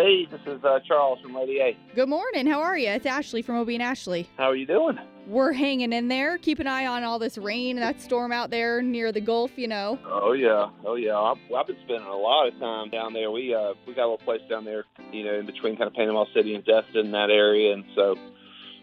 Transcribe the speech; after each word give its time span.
Hey, 0.00 0.24
this 0.30 0.40
is 0.46 0.64
uh, 0.64 0.78
Charles 0.88 1.20
from 1.20 1.34
Lady 1.34 1.58
A. 1.58 1.76
Good 1.94 2.08
morning. 2.08 2.46
How 2.46 2.62
are 2.62 2.78
you? 2.78 2.88
It's 2.88 3.04
Ashley 3.04 3.42
from 3.42 3.56
Obie 3.56 3.74
and 3.74 3.82
Ashley. 3.82 4.30
How 4.38 4.44
are 4.44 4.56
you 4.56 4.64
doing? 4.64 4.98
We're 5.26 5.52
hanging 5.52 5.92
in 5.92 6.08
there. 6.08 6.38
Keep 6.38 6.58
an 6.60 6.66
eye 6.66 6.86
on 6.86 7.04
all 7.04 7.18
this 7.18 7.36
rain 7.36 7.76
and 7.76 7.82
that 7.82 8.00
storm 8.00 8.32
out 8.32 8.48
there 8.48 8.80
near 8.80 9.12
the 9.12 9.20
Gulf, 9.20 9.58
you 9.58 9.68
know. 9.68 9.98
Oh 10.06 10.32
yeah, 10.32 10.70
oh 10.86 10.94
yeah. 10.94 11.18
I've, 11.18 11.36
I've 11.54 11.66
been 11.66 11.76
spending 11.84 12.06
a 12.06 12.16
lot 12.16 12.48
of 12.48 12.58
time 12.58 12.88
down 12.88 13.12
there. 13.12 13.30
We 13.30 13.54
uh 13.54 13.74
we 13.86 13.92
got 13.92 14.04
a 14.04 14.10
little 14.10 14.24
place 14.24 14.40
down 14.48 14.64
there, 14.64 14.86
you 15.12 15.22
know, 15.22 15.34
in 15.34 15.44
between 15.44 15.76
kind 15.76 15.88
of 15.88 15.92
Panama 15.92 16.24
City 16.34 16.54
and 16.54 16.64
Destin, 16.64 17.12
that 17.12 17.28
area, 17.28 17.74
and 17.74 17.84
so 17.94 18.16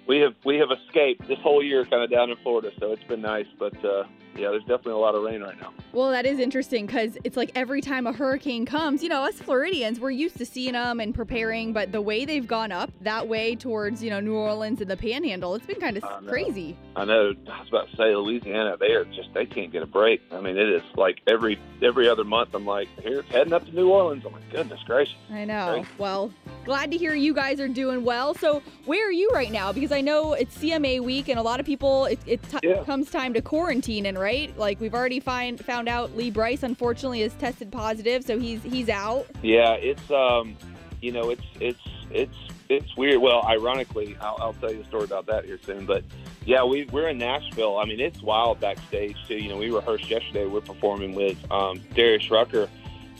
we 0.07 0.19
have 0.19 0.35
we 0.45 0.57
have 0.57 0.69
escaped 0.71 1.27
this 1.27 1.39
whole 1.39 1.63
year 1.63 1.85
kind 1.85 2.03
of 2.03 2.09
down 2.09 2.29
in 2.29 2.37
Florida. 2.37 2.71
So 2.79 2.91
it's 2.91 3.03
been 3.03 3.21
nice, 3.21 3.47
but 3.59 3.73
uh, 3.83 4.03
yeah, 4.37 4.51
there's 4.51 4.63
definitely 4.63 4.93
a 4.93 4.97
lot 4.97 5.15
of 5.15 5.23
rain 5.23 5.41
right 5.41 5.59
now. 5.59 5.73
Well, 5.93 6.11
that 6.11 6.25
is 6.25 6.39
interesting 6.39 6.85
because 6.85 7.17
it's 7.23 7.35
like 7.35 7.51
every 7.55 7.81
time 7.81 8.05
a 8.05 8.13
hurricane 8.13 8.65
comes, 8.65 9.01
you 9.01 9.09
know, 9.09 9.23
us 9.23 9.35
Floridians, 9.35 9.99
we're 9.99 10.11
used 10.11 10.37
to 10.37 10.45
seeing 10.45 10.73
them 10.73 10.99
and 10.99 11.13
preparing, 11.13 11.73
but 11.73 11.91
the 11.91 12.01
way 12.01 12.23
they've 12.23 12.45
gone 12.45 12.71
up 12.71 12.91
that 13.01 13.27
way 13.27 13.55
towards, 13.55 14.03
you 14.03 14.09
know, 14.09 14.19
New 14.19 14.35
Orleans 14.35 14.79
and 14.79 14.89
the 14.89 14.97
panhandle, 14.97 15.55
it's 15.55 15.65
been 15.65 15.79
kind 15.79 15.97
of 15.97 16.03
know. 16.03 16.29
crazy. 16.29 16.77
I 16.95 17.05
know. 17.05 17.33
I 17.51 17.59
was 17.59 17.69
about 17.69 17.89
to 17.89 17.97
say 17.97 18.15
Louisiana. 18.15 18.77
They 18.79 18.93
are 18.93 19.05
just 19.05 19.33
they 19.33 19.45
can't 19.45 19.71
get 19.71 19.81
a 19.81 19.87
break. 19.87 20.21
I 20.31 20.39
mean, 20.39 20.57
it 20.57 20.69
is 20.69 20.83
like 20.95 21.21
every 21.27 21.59
every 21.81 22.07
other 22.07 22.23
month. 22.23 22.53
I'm 22.53 22.65
like, 22.65 22.87
here 23.01 23.23
heading 23.23 23.53
up 23.53 23.65
to 23.65 23.71
New 23.75 23.89
Orleans. 23.89 24.23
I'm 24.25 24.33
like, 24.33 24.49
goodness 24.51 24.81
gracious. 24.85 25.15
I 25.31 25.45
know. 25.45 25.83
Well, 25.97 26.31
glad 26.67 26.91
to 26.91 26.97
hear 26.97 27.15
you 27.15 27.33
guys 27.33 27.59
are 27.61 27.67
doing 27.69 28.03
well. 28.03 28.33
So, 28.35 28.61
where 28.85 29.07
are 29.07 29.11
you 29.11 29.29
right 29.33 29.51
now? 29.51 29.71
Because 29.71 29.93
I 29.93 30.01
know 30.01 30.33
it's 30.33 30.55
CMA 30.57 30.99
week, 30.99 31.29
and 31.29 31.39
a 31.39 31.41
lot 31.41 31.61
of 31.61 31.65
people, 31.65 32.05
it, 32.05 32.19
it 32.27 32.43
t- 32.43 32.59
Yeah. 32.61 32.83
comes 32.83 33.09
time 33.09 33.33
to 33.35 33.41
quarantine, 33.41 34.05
and 34.05 34.19
right? 34.19 34.55
Like 34.59 34.79
we've 34.81 34.93
already 34.93 35.21
find 35.21 35.63
found 35.63 35.87
out 35.87 36.15
Lee 36.17 36.29
Brice 36.29 36.63
unfortunately 36.63 37.21
is 37.21 37.33
tested 37.35 37.71
positive, 37.71 38.23
so 38.25 38.37
he's 38.37 38.61
he's 38.63 38.89
out. 38.89 39.25
Yeah, 39.41 39.71
it's 39.75 40.11
um, 40.11 40.57
you 41.01 41.13
know, 41.13 41.29
it's 41.29 41.41
it's 41.61 41.79
it's 42.11 42.35
it's 42.69 42.97
weird. 42.97 43.21
Well, 43.21 43.43
ironically, 43.43 44.17
I'll, 44.19 44.37
I'll 44.41 44.53
tell 44.53 44.73
you 44.73 44.81
a 44.81 44.85
story 44.85 45.05
about 45.05 45.25
that 45.27 45.45
here 45.45 45.57
soon. 45.65 45.85
But 45.85 46.03
yeah, 46.45 46.65
we 46.65 46.83
we're 46.91 47.07
in 47.07 47.17
Nashville. 47.17 47.77
I 47.77 47.85
mean, 47.85 48.01
it's 48.01 48.21
wild 48.21 48.59
backstage 48.59 49.15
too. 49.25 49.35
You 49.37 49.47
know, 49.49 49.57
we 49.57 49.71
rehearsed 49.71 50.09
yesterday. 50.09 50.45
We're 50.45 50.59
performing 50.61 51.15
with 51.15 51.37
um, 51.49 51.81
Darius 51.95 52.29
Rucker 52.29 52.67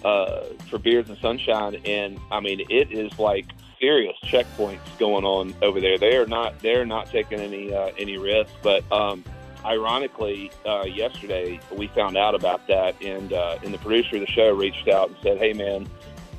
uh, 0.08 0.46
for 0.70 0.78
Beers 0.78 1.10
and 1.10 1.18
Sunshine, 1.18 1.76
and 1.86 2.18
I 2.32 2.40
mean, 2.40 2.62
it 2.70 2.92
is 2.92 3.20
like 3.20 3.46
serious 3.78 4.16
checkpoints 4.24 4.98
going 4.98 5.26
on 5.26 5.54
over 5.62 5.82
there. 5.82 5.98
They 5.98 6.16
are 6.16 6.26
not 6.26 6.60
they're 6.60 6.86
not 6.86 7.12
taking 7.12 7.40
any 7.40 7.74
uh, 7.74 7.92
any 7.98 8.18
risks, 8.18 8.54
but 8.64 8.90
um, 8.90 9.26
ironically, 9.66 10.50
uh, 10.66 10.86
yesterday 10.86 11.60
we 11.76 11.88
found 11.88 12.16
out 12.16 12.36
about 12.36 12.66
that, 12.68 12.96
and 13.04 13.34
uh, 13.34 13.60
and 13.64 13.74
the 13.74 13.80
producer 13.80 14.16
of 14.16 14.22
the 14.22 14.32
show 14.32 14.54
reached 14.54 14.88
out 14.88 15.10
and 15.10 15.18
said, 15.22 15.38
"Hey, 15.38 15.54
man." 15.54 15.88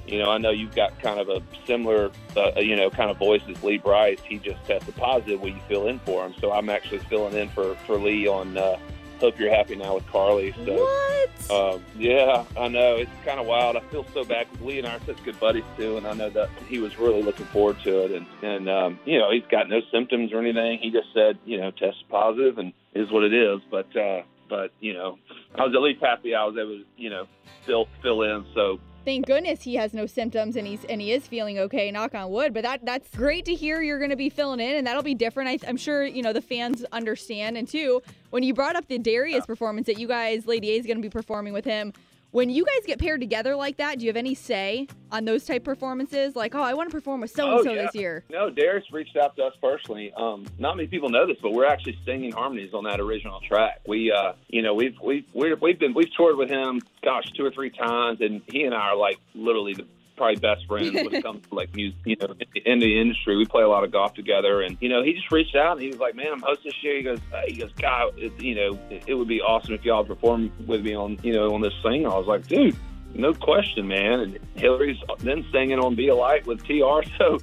You 0.07 0.19
know, 0.21 0.31
I 0.31 0.39
know 0.39 0.49
you've 0.49 0.75
got 0.75 0.99
kind 1.03 1.21
of 1.21 1.29
a 1.29 1.43
similar, 1.67 2.11
uh, 2.35 2.53
you 2.61 2.77
know, 2.77 2.89
kind 2.89 3.11
of 3.11 3.19
voice 3.19 3.43
as 3.47 3.63
Lee 3.63 3.77
Brice. 3.77 4.19
He 4.25 4.39
just 4.39 4.65
tested 4.65 4.97
positive. 4.97 5.39
Will 5.39 5.51
you 5.51 5.61
fill 5.69 5.87
in 5.87 5.99
for 5.99 6.25
him? 6.25 6.33
So 6.41 6.51
I'm 6.51 6.71
actually 6.71 7.01
filling 7.11 7.35
in 7.35 7.51
for 7.51 7.75
for 7.87 7.99
Lee 7.99 8.27
on 8.27 8.57
uh, 8.57 8.79
"Hope 9.21 9.39
You're 9.39 9.55
Happy 9.55 9.77
Now" 9.77 9.95
with 9.95 10.07
Carly. 10.07 10.53
So 10.65 10.75
what? 10.75 11.51
um, 11.51 11.85
yeah, 11.97 12.45
I 12.57 12.69
know 12.69 12.97
it's 12.97 13.11
kind 13.25 13.41
of 13.41 13.47
wild. 13.47 13.77
I 13.77 13.81
feel 13.81 14.05
so 14.13 14.25
bad 14.25 14.51
because 14.51 14.67
Lee 14.67 14.79
and 14.79 14.87
I 14.87 14.97
are 14.97 15.01
such 15.07 15.23
good 15.25 15.39
buddies 15.41 15.65
too, 15.77 15.97
and 15.97 16.07
I 16.07 16.13
know 16.15 16.31
that 16.31 16.51
he 16.69 16.79
was 16.79 16.99
really 16.99 17.23
looking 17.23 17.47
forward 17.47 17.79
to 17.85 18.05
it. 18.05 18.13
And 18.13 18.27
and 18.43 18.69
um, 18.69 18.99
you 19.05 19.19
know, 19.19 19.31
he's 19.31 19.47
got 19.51 19.69
no 19.69 19.81
symptoms 19.93 20.33
or 20.33 20.41
anything. 20.41 20.79
He 20.81 20.91
just 20.91 21.13
said, 21.15 21.39
you 21.45 21.59
know, 21.61 21.71
test 21.71 22.09
positive 22.09 22.59
and 22.59 22.73
is 22.95 23.11
what 23.11 23.25
it 23.25 23.33
is. 23.33 23.61
But 23.71 23.95
uh, 23.97 24.23
but 24.49 24.73
you 24.81 24.95
know, 24.95 25.19
I 25.55 25.65
was 25.65 25.75
at 25.75 25.83
least 25.83 26.03
happy 26.03 26.35
I 26.35 26.45
was 26.45 26.57
able 26.57 26.79
to 26.79 26.85
you 26.97 27.11
know 27.11 27.27
fill 27.67 27.89
fill 28.03 28.23
in. 28.23 28.45
So 28.55 28.81
Thank 29.09 29.25
goodness 29.25 29.63
he 29.63 29.77
has 29.77 29.95
no 29.95 30.05
symptoms 30.05 30.55
and 30.55 30.67
he's 30.67 30.85
and 30.85 31.01
he 31.01 31.13
is 31.13 31.27
feeling 31.27 31.59
okay. 31.61 31.91
Knock 31.91 32.15
on 32.15 32.31
wood. 32.31 32.53
But 32.53 32.63
that 32.65 32.85
that's 32.85 33.09
great 33.17 33.47
to 33.47 33.55
hear. 33.55 33.81
You're 33.81 33.97
going 33.97 34.11
to 34.11 34.17
be 34.17 34.29
filling 34.29 34.61
in, 34.61 34.77
and 34.77 34.87
that'll 34.87 35.03
be 35.03 35.15
different. 35.15 35.49
I, 35.49 35.67
I'm 35.67 35.79
sure 35.79 36.05
you 36.05 36.21
know 36.21 36.35
the 36.35 36.43
fans 36.43 36.85
understand. 36.93 37.57
And 37.57 37.67
two, 37.67 38.03
when 38.29 38.43
you 38.43 38.53
brought 38.53 38.77
up 38.77 38.87
the 38.87 38.99
Darius 38.99 39.47
performance 39.47 39.87
that 39.87 39.99
you 39.99 40.09
guys, 40.09 40.47
Lady 40.47 40.73
A 40.73 40.75
is 40.75 40.85
going 40.85 40.99
to 40.99 41.03
be 41.03 41.09
performing 41.09 41.55
with 41.55 41.65
him. 41.65 41.95
When 42.31 42.51
you 42.51 42.67
guys 42.67 42.87
get 42.87 42.99
paired 42.99 43.21
together 43.21 43.57
like 43.57 43.79
that, 43.79 43.99
do 43.99 44.05
you 44.05 44.11
have 44.11 44.17
any 44.17 44.35
say 44.35 44.87
on 45.11 45.25
those 45.25 45.47
type 45.47 45.65
performances? 45.65 46.37
Like, 46.37 46.55
oh, 46.55 46.63
I 46.63 46.75
want 46.75 46.91
to 46.91 46.95
perform 46.95 47.23
with 47.23 47.31
so 47.31 47.57
and 47.57 47.65
so 47.65 47.75
this 47.75 47.95
year. 47.95 48.23
No, 48.29 48.51
Darius 48.51 48.85
reached 48.93 49.17
out 49.17 49.35
to 49.37 49.45
us 49.45 49.55
personally. 49.63 50.13
Um, 50.15 50.45
not 50.59 50.77
many 50.77 50.89
people 50.89 51.09
know 51.09 51.27
this, 51.27 51.39
but 51.41 51.53
we're 51.53 51.65
actually 51.65 51.99
singing 52.05 52.33
harmonies 52.33 52.75
on 52.75 52.85
that 52.85 53.01
original 53.01 53.41
track. 53.41 53.81
We, 53.87 54.13
uh, 54.13 54.33
you 54.49 54.61
know, 54.61 54.75
we've 54.75 54.97
we've 55.03 55.25
we've 55.33 55.79
been 55.79 55.95
we've 55.95 56.15
toured 56.15 56.37
with 56.37 56.51
him, 56.51 56.83
gosh, 57.03 57.25
two 57.35 57.47
or 57.47 57.51
three 57.51 57.71
times, 57.71 58.21
and 58.21 58.43
he 58.47 58.65
and 58.65 58.75
I 58.75 58.91
are 58.91 58.97
like 58.97 59.19
literally 59.35 59.73
the 59.73 59.87
probably 60.19 60.37
best 60.37 60.67
friends 60.67 60.93
when 60.93 61.15
it 61.15 61.23
comes 61.23 61.47
to 61.49 61.55
like 61.55 61.75
music, 61.75 61.99
you 62.05 62.17
know, 62.17 62.27
in 62.27 62.47
the, 62.53 62.61
in 62.71 62.79
the 62.81 63.01
industry. 63.01 63.37
We 63.37 63.47
play 63.47 63.63
a 63.63 63.69
lot 63.69 63.85
of 63.85 63.93
golf 63.93 64.15
together, 64.15 64.61
and 64.61 64.77
you 64.81 64.89
know, 64.89 65.03
he 65.03 65.15
just 65.15 65.33
reached 65.33 65.57
out 65.57 65.73
and 65.73 65.81
he 65.81 65.89
was 65.89 65.99
like, 65.99 66.15
"Man, 66.15 66.33
I'm 66.33 66.41
hosting 66.41 66.73
this 66.73 66.83
year." 66.83 66.97
He 66.97 67.03
goes, 67.03 67.21
uh, 67.33 67.43
"He 67.47 67.55
goes, 67.55 67.73
God, 67.81 68.19
it, 68.19 68.39
you 68.43 68.55
know, 68.55 68.79
it, 68.91 69.05
it 69.07 69.15
would 69.15 69.29
be 69.29 69.41
awesome 69.41 69.73
if 69.75 69.85
y'all 69.85 70.05
perform 70.05 70.53
with 70.67 70.83
me 70.83 70.95
on, 70.95 71.19
you 71.23 71.33
know, 71.33 71.55
on 71.55 71.63
this 71.63 71.75
thing." 71.83 72.07
I 72.07 72.11
was 72.11 72.27
like, 72.27 72.47
"Dude." 72.47 72.77
No 73.15 73.33
question, 73.33 73.89
man. 73.89 74.21
And 74.21 74.39
Hillary's 74.55 74.99
then 75.21 75.43
singing 75.51 75.79
on 75.79 75.95
"Be 75.95 76.09
a 76.09 76.15
Light" 76.15 76.47
with 76.47 76.63
TR. 76.65 77.01
So 77.19 77.39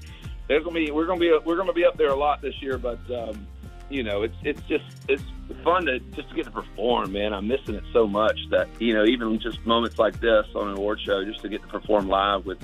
there's 0.48 0.64
gonna 0.64 0.76
be 0.76 0.92
we're 0.92 1.08
gonna 1.08 1.20
be 1.20 1.36
we're 1.44 1.58
gonna 1.58 1.74
be 1.74 1.86
up 1.86 1.98
there 1.98 2.10
a 2.10 2.16
lot 2.16 2.42
this 2.42 2.62
year. 2.62 2.78
But 2.78 3.00
um, 3.12 3.48
you 3.90 4.04
know, 4.04 4.24
it's 4.24 4.36
it's 4.44 4.62
just 4.62 4.86
it's 5.08 5.24
fun 5.64 5.86
to 5.86 6.00
just 6.00 6.30
to 6.30 6.36
get 6.36 6.46
to 6.46 6.52
perform, 6.52 7.12
man. 7.12 7.34
I'm 7.34 7.48
missing 7.48 7.76
it 7.76 7.84
so 7.94 8.08
much 8.08 8.40
that 8.52 8.68
you 8.80 8.94
know 8.94 9.06
even 9.06 9.40
just 9.40 9.66
moments 9.66 10.00
like 10.00 10.20
this 10.20 10.46
on 10.56 10.70
an 10.70 10.78
award 10.78 11.00
show, 11.02 11.24
just 11.24 11.42
to 11.42 11.50
get 11.50 11.62
to 11.62 11.68
perform 11.68 12.08
live 12.08 12.46
with 12.46 12.60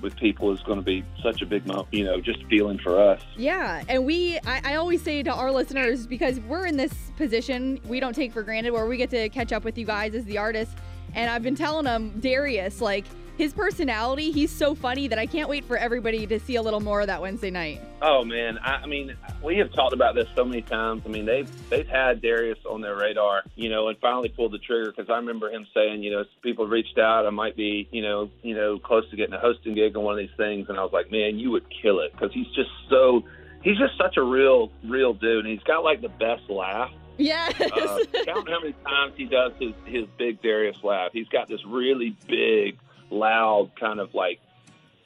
with 0.00 0.16
people 0.16 0.50
is 0.52 0.60
going 0.62 0.78
to 0.78 0.84
be 0.84 1.04
such 1.22 1.42
a 1.42 1.46
big 1.46 1.64
mo 1.64 1.86
you 1.92 2.04
know 2.04 2.20
just 2.20 2.44
feeling 2.46 2.78
for 2.78 3.00
us. 3.00 3.22
Yeah, 3.36 3.82
and 3.88 4.04
we, 4.04 4.38
I, 4.46 4.72
I 4.72 4.74
always 4.76 5.02
say 5.02 5.22
to 5.22 5.32
our 5.32 5.52
listeners, 5.52 6.06
because 6.06 6.40
we're 6.40 6.66
in 6.66 6.76
this 6.76 6.92
position, 7.16 7.80
we 7.86 8.00
don't 8.00 8.14
take 8.14 8.32
for 8.32 8.42
granted 8.42 8.72
where 8.72 8.86
we 8.86 8.96
get 8.96 9.10
to 9.10 9.28
catch 9.28 9.52
up 9.52 9.64
with 9.64 9.78
you 9.78 9.86
guys 9.86 10.14
as 10.14 10.24
the 10.24 10.38
artists. 10.38 10.74
And 11.14 11.30
I've 11.30 11.42
been 11.42 11.54
telling 11.54 11.84
them, 11.84 12.18
Darius, 12.20 12.80
like 12.80 13.04
his 13.38 13.52
personality, 13.52 14.30
he's 14.30 14.50
so 14.50 14.74
funny 14.74 15.08
that 15.08 15.18
I 15.18 15.26
can't 15.26 15.48
wait 15.48 15.64
for 15.64 15.76
everybody 15.76 16.26
to 16.26 16.38
see 16.38 16.56
a 16.56 16.62
little 16.62 16.80
more 16.80 17.00
of 17.00 17.06
that 17.06 17.20
Wednesday 17.20 17.50
night. 17.50 17.80
Oh 18.00 18.24
man, 18.24 18.58
I, 18.58 18.76
I 18.82 18.86
mean, 18.86 19.14
we 19.42 19.56
have 19.58 19.72
talked 19.72 19.92
about 19.94 20.14
this 20.14 20.26
so 20.34 20.44
many 20.44 20.62
times. 20.62 21.02
I 21.06 21.08
mean, 21.08 21.24
they've 21.24 21.50
they've 21.70 21.88
had 21.88 22.20
Darius 22.20 22.58
on 22.68 22.80
their 22.80 22.96
radar, 22.96 23.42
you 23.56 23.70
know, 23.70 23.88
and 23.88 23.98
finally 23.98 24.28
pulled 24.28 24.52
the 24.52 24.58
trigger 24.58 24.92
because 24.94 25.10
I 25.10 25.16
remember 25.16 25.50
him 25.50 25.66
saying, 25.74 26.02
you 26.02 26.10
know, 26.10 26.24
people 26.42 26.66
reached 26.66 26.98
out, 26.98 27.26
I 27.26 27.30
might 27.30 27.56
be, 27.56 27.88
you 27.90 28.02
know, 28.02 28.30
you 28.42 28.54
know, 28.54 28.78
close 28.78 29.08
to 29.10 29.16
getting 29.16 29.34
a 29.34 29.40
hosting 29.40 29.74
gig 29.74 29.96
on 29.96 30.04
one 30.04 30.14
of 30.14 30.18
these 30.18 30.36
things, 30.36 30.68
and 30.68 30.78
I 30.78 30.82
was 30.82 30.92
like, 30.92 31.10
man, 31.10 31.38
you 31.38 31.50
would 31.50 31.64
kill 31.82 32.00
it 32.00 32.12
because 32.12 32.32
he's 32.32 32.48
just 32.48 32.70
so, 32.90 33.24
he's 33.62 33.78
just 33.78 33.96
such 33.96 34.16
a 34.16 34.22
real, 34.22 34.70
real 34.84 35.14
dude, 35.14 35.44
and 35.46 35.52
he's 35.52 35.64
got 35.64 35.84
like 35.84 36.00
the 36.00 36.08
best 36.08 36.48
laugh. 36.50 36.90
Yes. 37.18 37.60
Uh, 37.60 37.98
count 38.24 38.48
how 38.48 38.60
many 38.60 38.74
times 38.84 39.12
he 39.16 39.26
does 39.26 39.52
his 39.60 39.72
his 39.84 40.06
big 40.18 40.40
Darius 40.42 40.82
laugh. 40.82 41.10
He's 41.12 41.28
got 41.28 41.46
this 41.46 41.60
really 41.66 42.16
big, 42.26 42.78
loud 43.12 43.70
kind 43.78 44.00
of 44.00 44.14
like. 44.14 44.40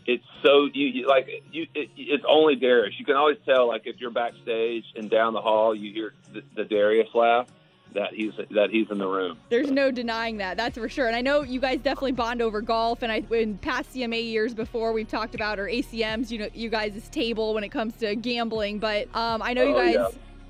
It's 0.08 0.22
so 0.42 0.68
you, 0.72 0.86
you 0.86 1.06
like 1.08 1.26
you. 1.50 1.66
It, 1.74 1.90
it's 1.96 2.24
only 2.28 2.54
Darius. 2.54 2.94
You 2.98 3.04
can 3.04 3.16
always 3.16 3.38
tell 3.44 3.66
like 3.66 3.82
if 3.86 3.96
you're 3.98 4.12
backstage 4.12 4.84
and 4.94 5.10
down 5.10 5.32
the 5.34 5.40
hall, 5.40 5.74
you 5.74 5.92
hear 5.92 6.14
the, 6.32 6.42
the 6.54 6.64
Darius 6.64 7.08
laugh. 7.14 7.48
That 7.94 8.12
he's 8.12 8.32
that 8.50 8.68
he's 8.70 8.90
in 8.90 8.98
the 8.98 9.06
room. 9.06 9.38
There's 9.48 9.70
no 9.70 9.90
denying 9.90 10.36
that. 10.38 10.56
That's 10.58 10.76
for 10.76 10.88
sure. 10.88 11.06
And 11.06 11.16
I 11.16 11.22
know 11.22 11.42
you 11.42 11.58
guys 11.60 11.78
definitely 11.78 12.12
bond 12.12 12.42
over 12.42 12.60
golf. 12.60 13.02
And 13.02 13.10
I, 13.10 13.22
in 13.30 13.56
past 13.58 13.94
CMA 13.94 14.22
years 14.30 14.52
before, 14.54 14.92
we've 14.92 15.08
talked 15.08 15.34
about 15.34 15.58
our 15.58 15.66
ACMs. 15.66 16.30
You 16.30 16.38
know, 16.40 16.48
you 16.52 16.68
guys' 16.68 17.08
table 17.08 17.54
when 17.54 17.64
it 17.64 17.70
comes 17.70 17.94
to 17.96 18.14
gambling. 18.14 18.80
But 18.80 19.06
um, 19.16 19.40
I 19.40 19.54
know 19.54 19.62
you 19.62 19.74
Oh, 19.74 19.78
guys 19.78 19.94
yeah. 19.94 20.08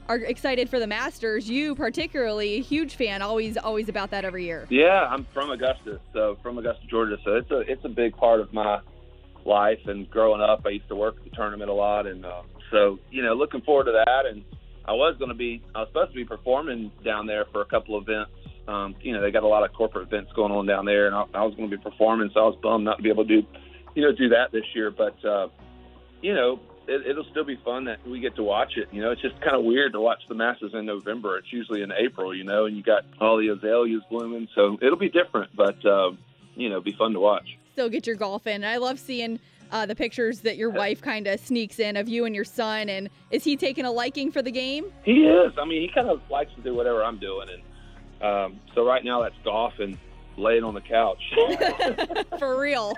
Are 0.09 0.19
excited 0.19 0.69
for 0.69 0.79
the 0.79 0.87
Masters. 0.87 1.49
You 1.49 1.75
particularly, 1.75 2.61
huge 2.61 2.95
fan. 2.97 3.23
Always, 3.23 3.57
always 3.57 3.89
about 3.89 4.11
that 4.11 4.25
every 4.25 4.45
year. 4.45 4.67
Yeah, 4.71 5.07
I'm 5.09 5.27
from 5.33 5.51
Augusta, 5.51 6.01
so 6.13 6.39
from 6.43 6.59
Augusta, 6.59 6.87
Georgia. 6.89 7.17
So 7.25 7.35
it's 7.35 7.51
a 7.51 7.61
it's 7.61 7.85
a 7.85 7.89
big 7.89 8.17
part 8.17 8.41
of 8.41 8.53
my 8.53 8.81
life. 9.45 9.81
And 9.87 10.09
growing 10.11 10.41
up, 10.41 10.63
I 10.67 10.71
used 10.71 10.89
to 10.89 10.97
work 10.97 11.17
at 11.19 11.25
the 11.25 11.31
tournament 11.31 11.71
a 11.71 11.75
lot, 11.75 12.07
and 12.07 12.25
uh, 12.25 12.43
so 12.71 12.99
you 13.11 13.23
know, 13.23 13.35
looking 13.35 13.63
forward 13.63 13.85
to 13.85 13.93
that. 13.93 14.27
And 14.27 14.45
I 14.85 14.93
was 14.93 15.17
going 15.19 15.31
to 15.31 15.37
be, 15.37 15.63
I 15.75 15.81
was 15.81 15.89
supposed 15.89 16.13
to 16.13 16.17
be 16.17 16.25
performing 16.25 16.93
down 17.05 17.27
there 17.27 17.45
for 17.53 17.61
a 17.61 17.67
couple 17.67 17.99
events. 17.99 18.31
Um, 18.69 18.97
you 19.01 19.13
know, 19.13 19.21
they 19.21 19.31
got 19.31 19.45
a 19.45 19.49
lot 19.49 19.65
of 19.65 19.73
corporate 19.73 20.09
events 20.09 20.33
going 20.35 20.53
on 20.53 20.67
down 20.67 20.85
there, 20.85 21.07
and 21.07 21.15
I, 21.15 21.25
I 21.35 21.43
was 21.45 21.55
going 21.57 21.71
to 21.71 21.77
be 21.77 21.83
performing, 21.83 22.31
so 22.35 22.41
I 22.41 22.45
was 22.45 22.59
bummed 22.63 22.85
not 22.85 22.97
to 22.97 23.03
be 23.03 23.11
able 23.11 23.25
to 23.25 23.41
do, 23.43 23.47
you 23.95 24.03
know, 24.03 24.13
do 24.13 24.29
that 24.31 24.51
this 24.53 24.65
year. 24.75 24.91
But 24.91 25.25
uh, 25.25 25.49
you 26.21 26.35
know, 26.35 26.61
it, 26.89 27.07
it'll 27.07 27.27
still 27.31 27.45
be 27.45 27.57
fun 27.65 27.85
that 27.85 28.07
we 28.07 28.21
get 28.21 28.37
to 28.37 28.43
watch 28.43 28.77
it. 28.77 28.89
You 28.93 29.03
know, 29.03 29.11
it's 29.11 29.23
just 29.23 29.41
kind 29.41 29.57
of 29.57 29.65
weird 29.65 29.93
to 29.93 30.01
watch 30.01 30.21
the 30.29 30.35
Masters 30.35 30.73
in 30.75 30.87
November. 30.87 31.39
It's 31.39 31.53
usually 31.53 31.83
in 31.83 31.93
April, 31.93 32.35
you 32.35 32.45
know, 32.45 32.67
and 32.67 32.77
you 32.77 32.83
got 32.83 33.05
all 33.21 33.37
the 33.39 33.49
azaleas 33.49 34.03
blooming, 34.11 34.49
so 34.55 34.79
it'll 34.81 34.99
be 34.99 35.09
different, 35.09 35.55
but 35.55 35.85
uh, 35.85 36.13
you 36.55 36.69
know, 36.69 36.81
be 36.81 36.95
fun 36.97 37.13
to 37.13 37.21
watch. 37.21 37.59
Still 37.73 37.89
get 37.89 38.07
your 38.07 38.17
golf 38.17 38.47
in. 38.47 38.65
I 38.65 38.77
love 38.79 38.99
seeing. 38.99 39.41
Uh, 39.73 39.85
the 39.85 39.97
pictures 39.97 40.43
that 40.43 40.57
your 40.57 40.71
wife 40.71 41.03
kind 41.03 41.27
of 41.27 41.41
sneaks 41.41 41.81
in 41.81 41.97
of 41.97 42.09
you 42.09 42.25
and 42.25 42.37
your 42.37 42.45
son, 42.45 42.89
and 42.89 43.11
is 43.33 43.43
he 43.43 43.57
taking 43.57 43.85
a 43.85 43.91
liking 43.91 44.31
for 44.31 44.41
the 44.41 44.51
game? 44.53 44.85
He 45.03 45.27
is. 45.27 45.53
I 45.61 45.65
mean, 45.65 45.83
he 45.83 45.89
kind 45.93 46.09
of 46.09 46.21
likes 46.31 46.55
to 46.55 46.61
do 46.61 46.73
whatever 46.73 47.03
I'm 47.03 47.19
doing, 47.19 47.49
and 47.51 48.23
um, 48.23 48.61
so 48.77 48.87
right 48.87 49.05
now 49.05 49.23
that's 49.23 49.35
golf 49.43 49.73
and 49.81 49.99
laying 50.37 50.63
on 50.63 50.75
the 50.75 50.81
couch. 50.81 51.21
for 52.39 52.61
real. 52.61 52.95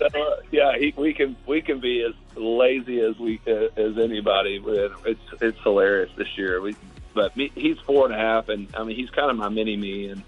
uh, 0.00 0.08
yeah, 0.50 0.76
he, 0.78 0.94
we 0.96 1.12
can 1.12 1.36
we 1.46 1.60
can 1.60 1.80
be 1.80 2.02
as 2.02 2.14
lazy 2.38 3.00
as 3.00 3.18
we 3.18 3.40
uh, 3.46 3.68
as 3.76 3.98
anybody. 3.98 4.62
It's 4.64 5.20
it's 5.40 5.58
hilarious 5.62 6.10
this 6.16 6.36
year. 6.36 6.60
We, 6.60 6.76
but 7.14 7.36
me, 7.36 7.50
he's 7.54 7.78
four 7.80 8.06
and 8.06 8.14
a 8.14 8.18
half, 8.18 8.48
and 8.48 8.68
I 8.76 8.84
mean 8.84 8.96
he's 8.96 9.10
kind 9.10 9.30
of 9.30 9.36
my 9.36 9.48
mini 9.48 9.76
me, 9.76 10.08
and 10.08 10.22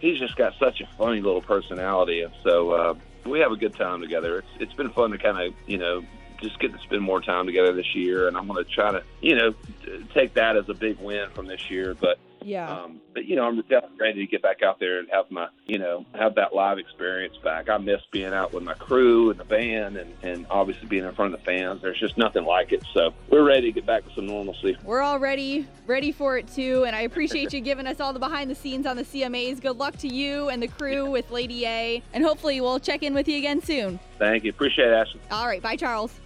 he's 0.00 0.18
just 0.18 0.36
got 0.36 0.54
such 0.58 0.80
a 0.80 0.86
funny 0.98 1.20
little 1.20 1.42
personality, 1.42 2.22
and 2.22 2.32
so 2.42 2.70
uh, 2.70 2.94
we 3.24 3.40
have 3.40 3.52
a 3.52 3.56
good 3.56 3.74
time 3.74 4.00
together. 4.00 4.38
It's 4.38 4.48
it's 4.60 4.74
been 4.74 4.90
fun 4.90 5.10
to 5.12 5.18
kind 5.18 5.38
of 5.38 5.54
you 5.66 5.78
know 5.78 6.02
just 6.40 6.58
get 6.58 6.72
to 6.72 6.78
spend 6.80 7.02
more 7.02 7.20
time 7.20 7.46
together 7.46 7.72
this 7.72 7.94
year, 7.94 8.28
and 8.28 8.36
I'm 8.36 8.48
going 8.48 8.64
to 8.64 8.70
try 8.70 8.92
to 8.92 9.02
you 9.20 9.36
know 9.36 9.54
take 10.14 10.34
that 10.34 10.56
as 10.56 10.68
a 10.68 10.74
big 10.74 10.98
win 10.98 11.30
from 11.30 11.46
this 11.46 11.70
year, 11.70 11.94
but. 11.94 12.18
Yeah. 12.46 12.70
Um, 12.70 13.00
but 13.14 13.26
you 13.26 13.36
know, 13.36 13.44
I'm 13.44 13.56
definitely 13.62 13.98
ready 14.00 14.24
to 14.24 14.30
get 14.30 14.42
back 14.42 14.62
out 14.62 14.80
there 14.80 14.98
and 14.98 15.08
have 15.10 15.30
my, 15.30 15.48
you 15.66 15.78
know, 15.78 16.04
have 16.14 16.34
that 16.36 16.54
live 16.54 16.78
experience 16.78 17.36
back. 17.42 17.68
I 17.68 17.78
miss 17.78 18.00
being 18.10 18.32
out 18.32 18.52
with 18.52 18.62
my 18.62 18.74
crew 18.74 19.30
and 19.30 19.38
the 19.38 19.44
band, 19.44 19.96
and 19.96 20.12
and 20.22 20.46
obviously 20.50 20.88
being 20.88 21.04
in 21.04 21.14
front 21.14 21.34
of 21.34 21.40
the 21.40 21.44
fans. 21.44 21.82
There's 21.82 21.98
just 21.98 22.16
nothing 22.16 22.44
like 22.44 22.72
it. 22.72 22.82
So 22.92 23.12
we're 23.30 23.44
ready 23.44 23.68
to 23.68 23.72
get 23.72 23.86
back 23.86 24.04
to 24.06 24.14
some 24.14 24.26
normalcy. 24.26 24.76
We're 24.84 25.02
all 25.02 25.18
ready, 25.18 25.66
ready 25.86 26.12
for 26.12 26.38
it 26.38 26.48
too. 26.48 26.84
And 26.84 26.94
I 26.94 27.02
appreciate 27.02 27.52
you 27.52 27.60
giving 27.60 27.86
us 27.86 28.00
all 28.00 28.12
the 28.12 28.18
behind 28.18 28.50
the 28.50 28.54
scenes 28.54 28.86
on 28.86 28.96
the 28.96 29.04
CMAs. 29.04 29.60
Good 29.60 29.78
luck 29.78 29.96
to 29.98 30.08
you 30.08 30.48
and 30.48 30.62
the 30.62 30.68
crew 30.68 31.10
with 31.10 31.30
Lady 31.30 31.66
A, 31.66 32.02
and 32.12 32.24
hopefully 32.24 32.60
we'll 32.60 32.80
check 32.80 33.02
in 33.02 33.14
with 33.14 33.28
you 33.28 33.38
again 33.38 33.62
soon. 33.62 33.98
Thank 34.18 34.44
you. 34.44 34.50
Appreciate 34.50 34.88
it, 34.88 34.94
Ashley. 34.94 35.20
All 35.30 35.46
right, 35.46 35.62
bye, 35.62 35.76
Charles. 35.76 36.20